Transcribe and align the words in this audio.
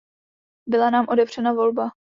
Byla 0.67 0.89
nám 0.89 1.05
odepřena 1.09 1.53
volba. 1.53 1.91